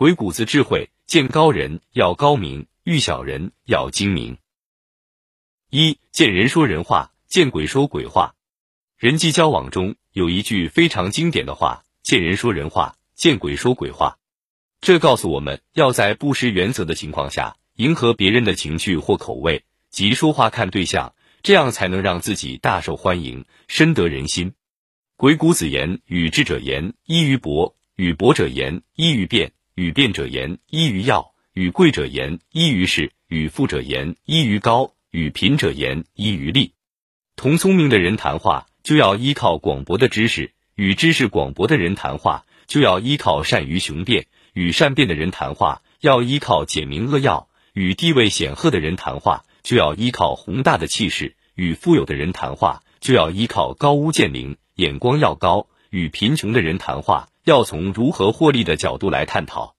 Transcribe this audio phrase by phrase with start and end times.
[0.00, 4.38] 鬼谷子智慧，见高人要高明，遇小人要精明。
[5.68, 8.34] 一见人说人话，见鬼说鬼话。
[8.96, 14.16] 人际交往中有一句非常经典的话：见人说人话，见鬼说鬼话。
[14.80, 24.54] 这告诉我们要在不失原则的情况下，迎合别人的情绪或口味，即说话看对象，这样才能让自己大受欢迎，深得人心。
[25.16, 29.50] 鬼谷子言：与智者言，依于博；与博者言，依于辩；
[29.80, 36.74] 与辩者言，依于要；与贵者言，依于势；与富者言，依于高；与贫者言，依于利。
[37.34, 38.66] 同聪明的人谈话。
[38.82, 44.24] 就要依靠广博的知识，与知识广博的人谈话，就要依靠善于雄辩；
[44.54, 59.76] 与善辩的人谈话，要依靠简明扼要；与地位显赫的人谈话，就要依靠宏大的气势；与富有的人谈话，就要依靠高屋建瓴，眼光要高；与贫穷的人谈话，要从如何获利的角度来探讨。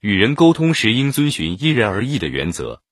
[0.00, 2.82] 与人沟通时，应遵循因人而异的原则，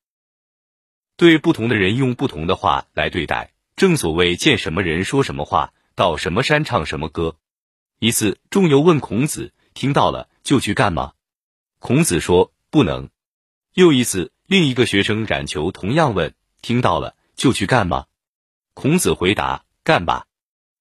[1.16, 3.52] 对不同的人用不同的话来对待。
[3.76, 7.36] 正所谓见什么人说什么话，到什么山唱什么歌。
[7.98, 11.14] 一次，仲由问孔子：“听到了就去干吗？”
[11.80, 13.08] 孔子说：“不能。”
[13.74, 18.06] 又一次，另一个学生冉求同样问：“听到了就去干吗？”
[18.74, 20.26] 孔子回答：“干吧。”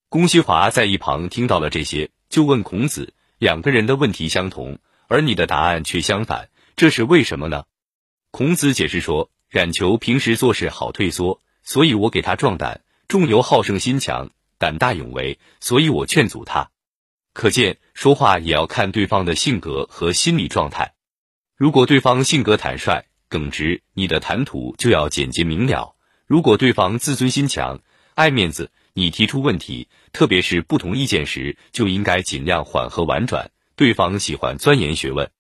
[0.09, 7.65] 公西华在一旁听到了这些，就问孔子：“两个人的问题相同，而你的答案却相反，这是为什么呢？”
[8.31, 16.69] 孔子解释说：“冉求平时做事好退缩，所以我给他壮胆。”仲由好胜心强，胆大勇为，所以我劝阻他。
[17.33, 20.93] 可见说话也要看对方的性格和心理状态。
[21.55, 27.81] 如果对方性格坦率、耿直，你的谈吐就要简洁明了；如果对方自尊心强、
[28.13, 33.51] 爱面子，你提出问题，特别是不同意见时，就应该尽量缓和婉转。
[33.75, 35.31] 对方喜欢钻研学问，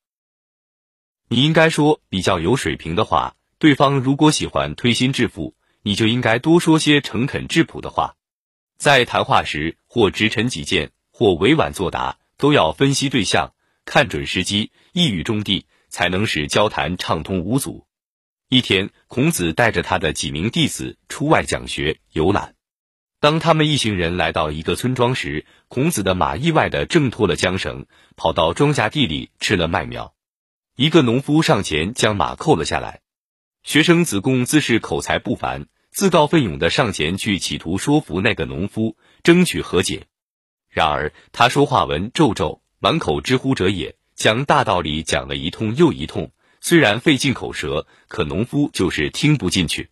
[1.27, 5.55] 你应该说比较有水平的话；对方如果喜欢推心置腹。
[5.81, 8.15] 你就应该多说些诚恳质朴的话，
[8.77, 13.53] 在谈话时或直陈己见，或委婉作答，都要分析对象，
[13.85, 17.87] 看准时机，一语中的，才能使交谈畅通无阻。
[18.49, 22.55] 一天，孔子带着他的几名弟子出外讲学游览。
[23.19, 27.85] 当他们一行人来到一个村庄时，孔子的马意外的挣脱了缰绳，
[28.15, 30.13] 跑到庄稼地里吃了麦苗。
[30.77, 33.01] 一个农夫上前将马扣了下来。
[33.61, 40.07] 学生子贡自是口才不凡，自告奋勇的上前去，企图说服那个农夫，争取和解。
[40.69, 46.31] 然而他说话文绉绉，满口之乎者也，将大道理讲了一通又一通。
[46.61, 49.89] 虽然费尽口舌，可农夫就是听不进去。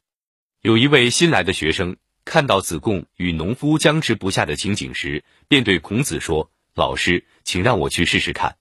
[0.61, 8.57] 有一位新来的学生看到子贡与农夫僵持不下的情景时，便对孔子说：“老师，请让我去试试看。”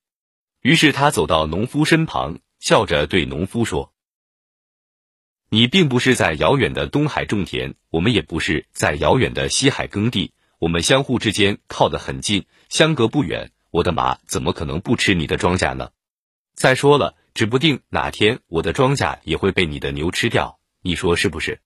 [0.62, 3.93] 于是他走到农夫身旁，笑着对农夫说。
[5.49, 13.50] 你并不是在遥远的东海种田，我们也不是在遥远的西海耕地，我们相互之间靠得很近，相隔不远。
[13.71, 15.91] 我的马怎么可能不吃你的庄稼呢？
[16.54, 21.60] 再说了，指不定哪天我的庄稼也会被你的牛吃掉，你说是不是？